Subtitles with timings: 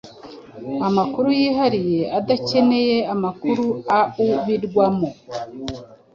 [0.87, 3.65] amakuru yihariye udakeneye amakuru
[3.99, 5.09] aubirwamo